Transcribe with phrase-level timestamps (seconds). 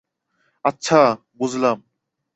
[0.65, 0.99] আচ্ছা,
[1.35, 1.77] বুঝলাম!